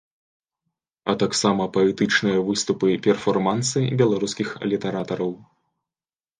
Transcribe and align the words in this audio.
А 1.13 1.13
таксама 1.23 1.67
паэтычныя 1.75 2.39
выступы-перформансы 2.49 3.79
беларускіх 4.03 4.49
літаратараў. 4.75 5.31